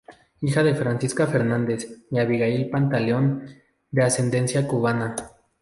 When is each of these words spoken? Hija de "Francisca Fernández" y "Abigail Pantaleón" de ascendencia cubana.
Hija 0.41 0.63
de 0.63 0.73
"Francisca 0.73 1.27
Fernández" 1.27 2.07
y 2.09 2.17
"Abigail 2.17 2.71
Pantaleón" 2.71 3.45
de 3.91 4.01
ascendencia 4.01 4.67
cubana. 4.67 5.15